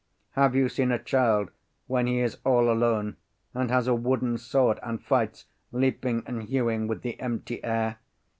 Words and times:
Have 0.31 0.55
you 0.55 0.67
seen 0.67 0.91
a 0.91 0.97
child 0.97 1.51
when 1.85 2.07
he 2.07 2.21
is 2.21 2.39
all 2.43 2.71
alone 2.71 3.17
and 3.53 3.69
has 3.69 3.85
a 3.85 3.93
wooden 3.93 4.39
sword, 4.39 4.79
and 4.81 4.99
fights, 4.99 5.45
leaping 5.71 6.23
and 6.25 6.41
hewing 6.41 6.87
with 6.87 7.03
the 7.03 7.19
empty 7.19 7.63
air? 7.63 7.99